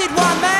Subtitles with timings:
[0.00, 0.59] Prescription told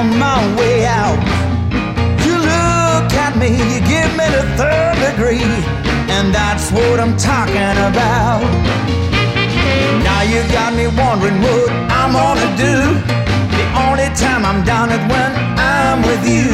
[0.00, 1.20] On my way out.
[2.24, 5.52] You look at me, you give me the third degree,
[6.16, 8.40] and that's what I'm talking about.
[10.06, 11.68] Now you got me wondering what
[12.00, 12.76] I'm gonna do.
[13.58, 15.30] The only time I'm down is when
[15.76, 16.48] I'm with you.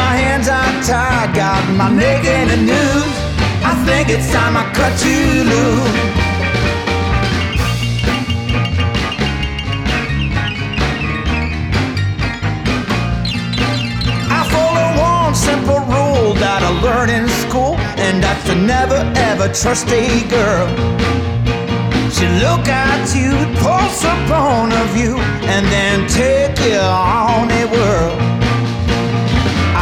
[0.00, 3.16] My hands are tied, got my neck in the noose.
[3.70, 6.25] I think it's time I cut you loose.
[15.46, 18.98] Simple rule that I learned in school, and that's to never
[19.30, 20.66] ever trust a girl.
[22.10, 23.30] She look at you,
[23.62, 25.14] pulse upon of you,
[25.54, 28.14] and then take you on a whirl.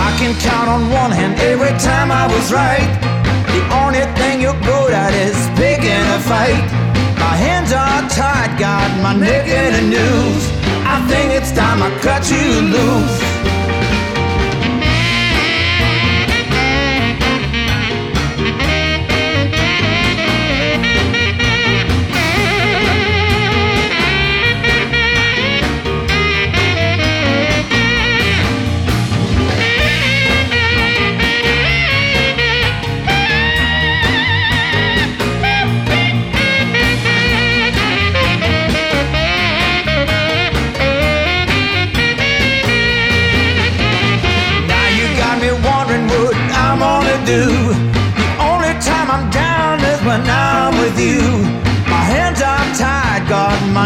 [0.07, 2.91] I can count on one hand every time I was right.
[3.57, 6.65] The only thing you're good at is picking a fight.
[7.25, 10.47] My hands are tied, got my neck in a noose.
[10.85, 13.34] I think it's time I cut you loose.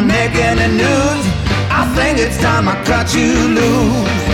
[0.03, 1.29] Neck in a noose.
[1.71, 4.28] I think it's time I cut you loose.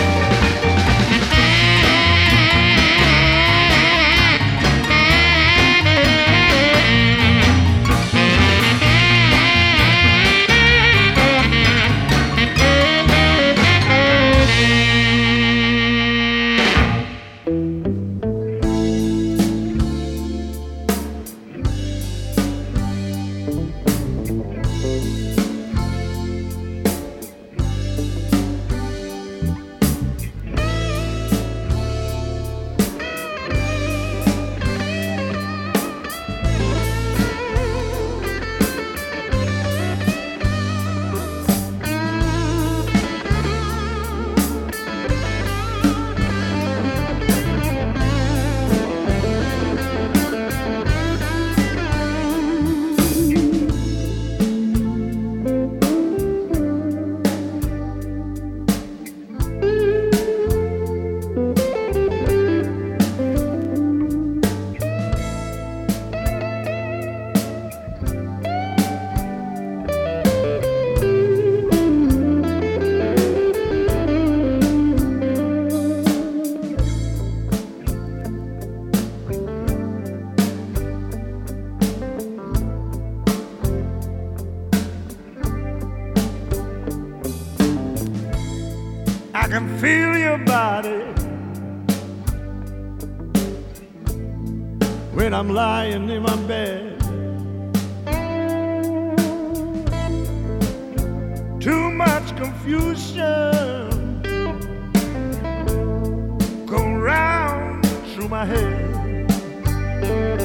[108.25, 110.44] Through my head.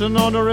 [0.00, 0.48] Just another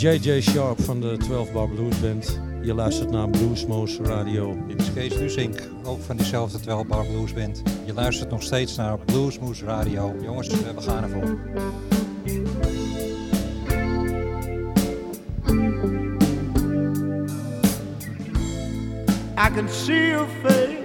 [0.00, 0.40] J.J.
[0.40, 2.40] Sharp van de 12 Bar Blues Band.
[2.62, 4.56] Je luistert naar Bluesmoose Radio.
[4.68, 5.48] In is Kees
[5.84, 7.62] ook van diezelfde 12 Bar Blues Band.
[7.84, 10.14] Je luistert nog steeds naar Bluesmoose Radio.
[10.22, 11.38] Jongens, we gaan ervoor.
[19.36, 20.79] I can see your face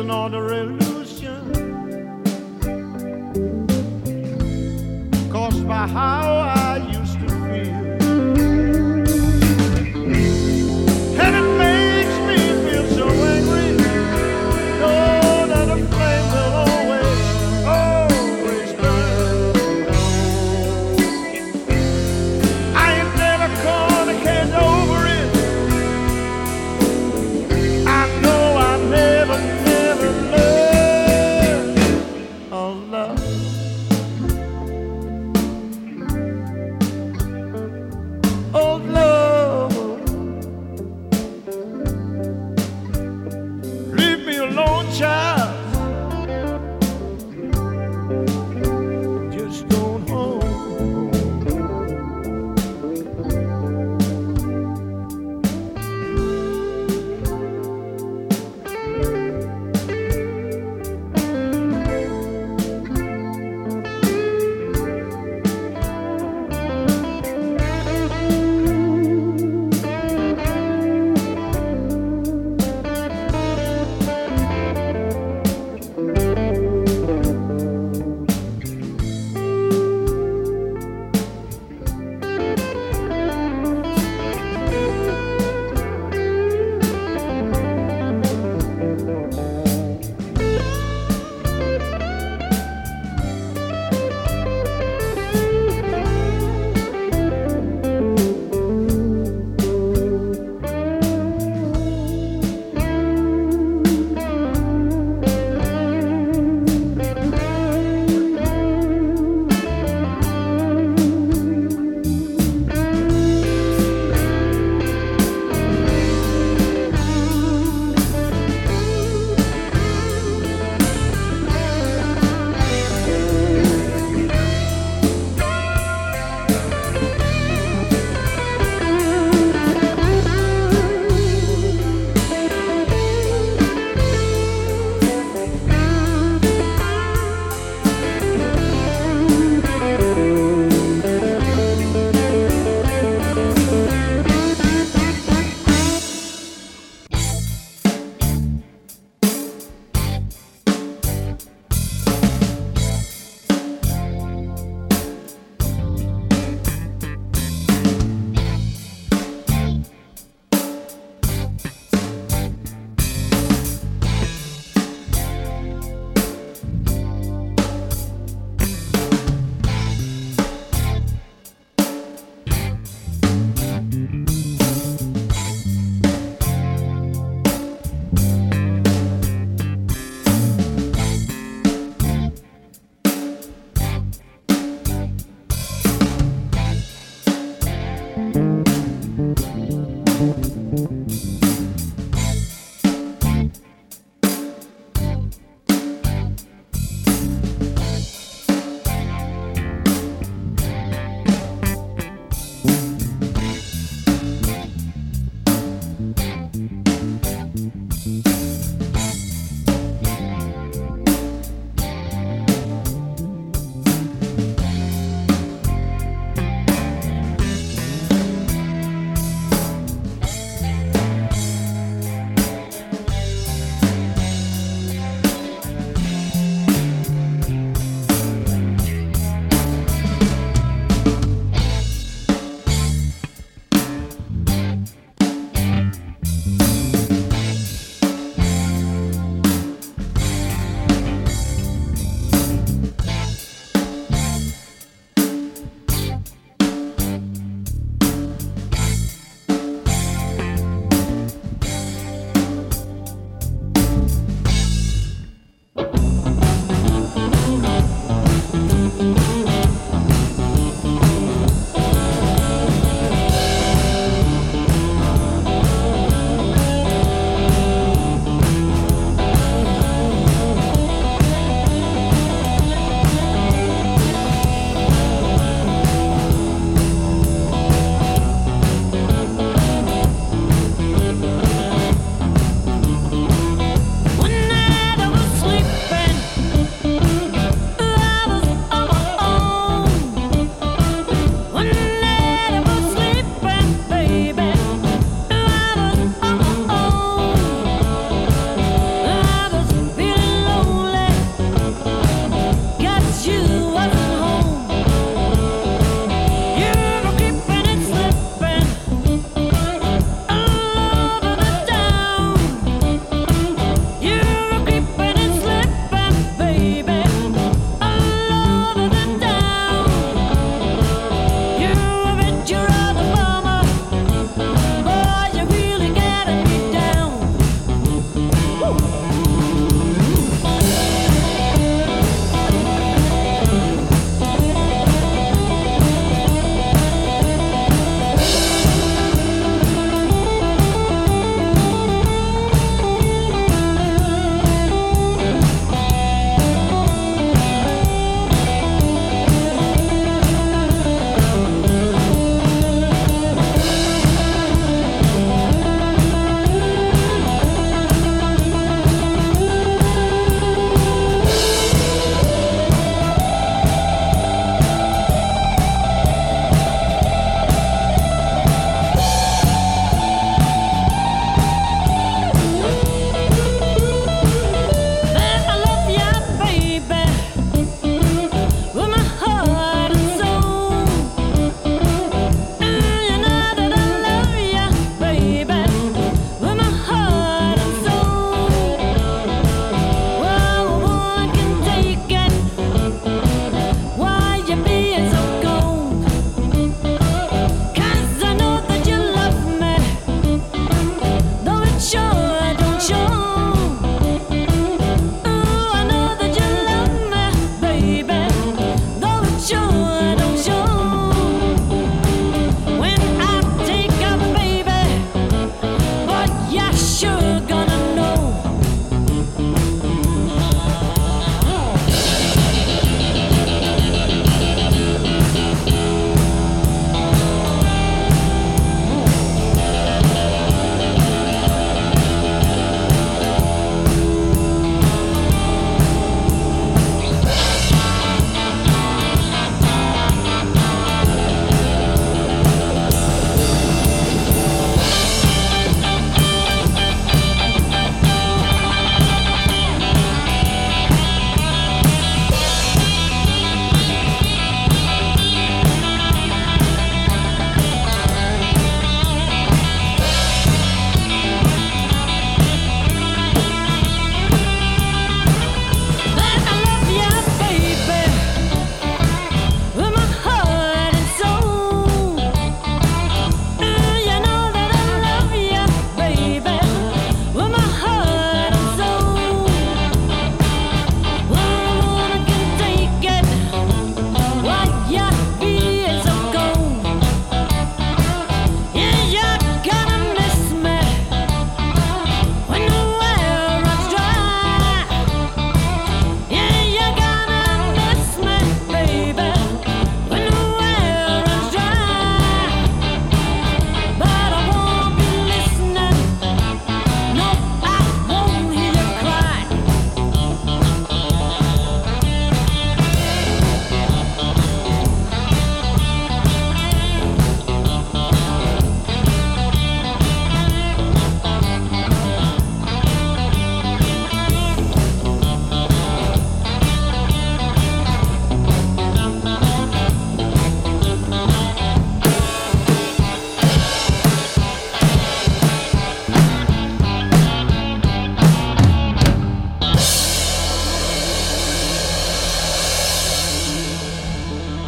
[0.00, 0.89] an order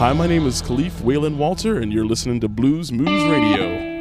[0.02, 3.91] Hi, my name is Khalif Whalen Walter, and you're listening to Bluesmoose Radio.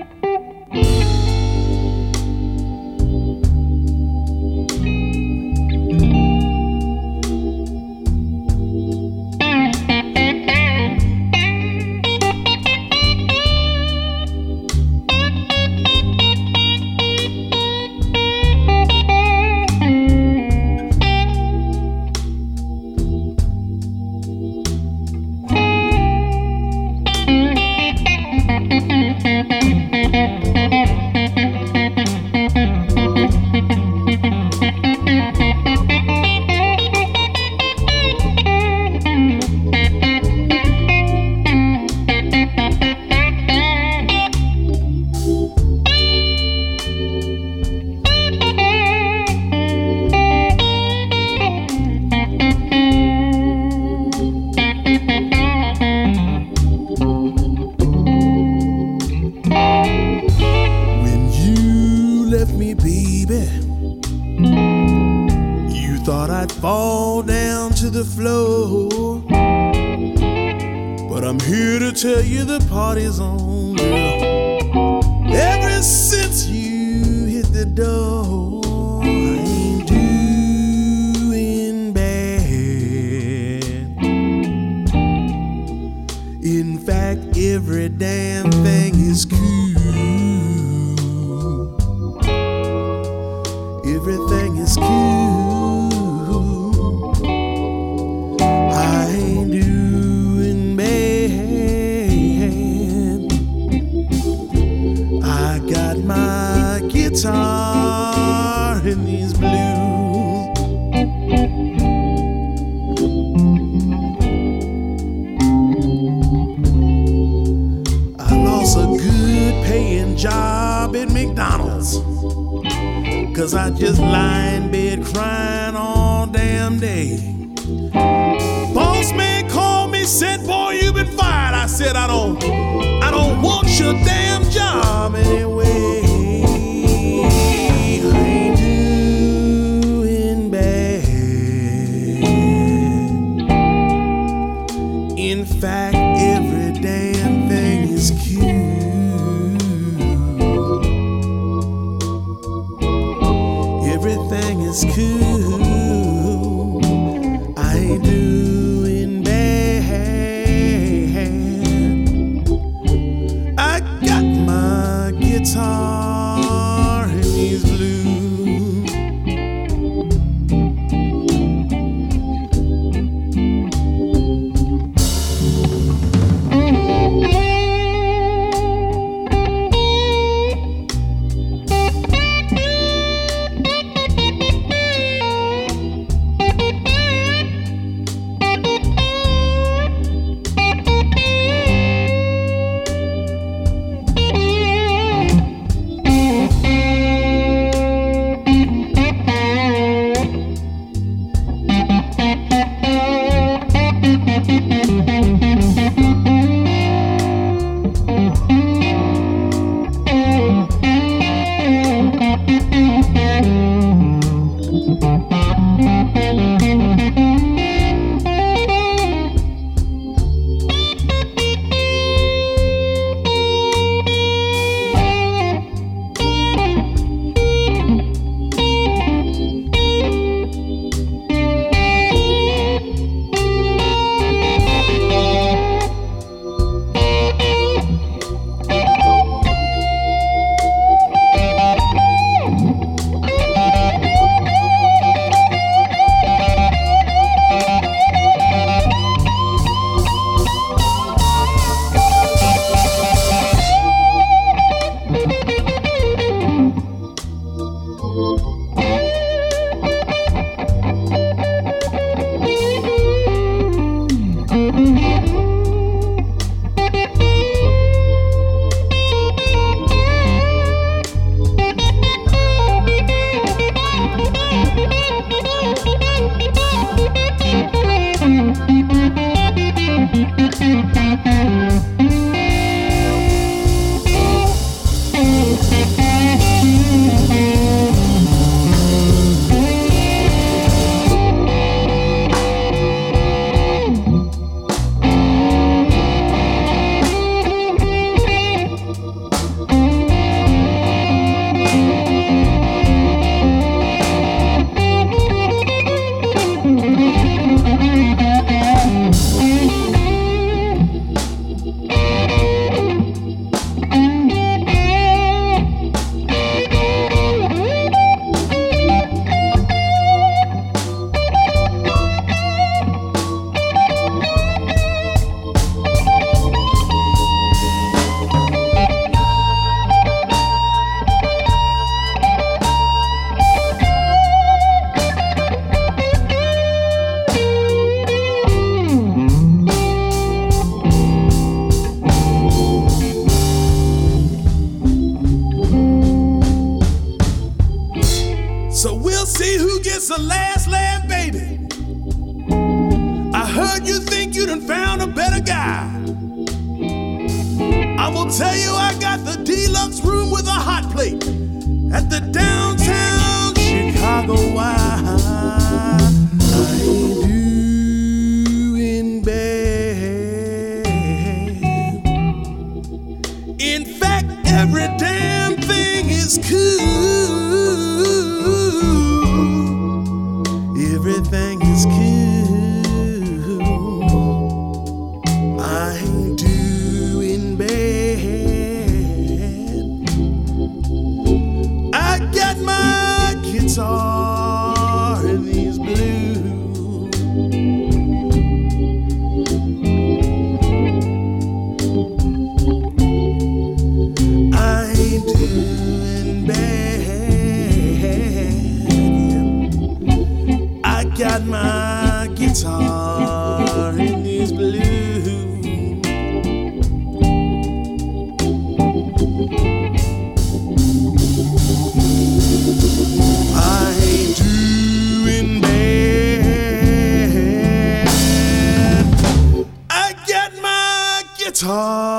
[431.63, 432.10] My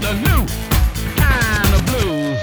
[0.00, 0.42] The new
[1.16, 2.42] kind of blues.